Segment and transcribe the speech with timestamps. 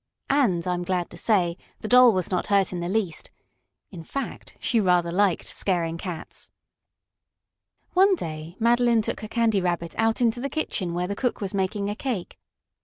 [0.31, 3.29] And, I am glad to say, the Doll was not hurt in the least.
[3.91, 6.49] In fact, she rather liked scaring cats.
[7.93, 11.53] One day Madeline took her Candy Rabbit out into the kitchen where the cook was
[11.53, 12.39] making a cake.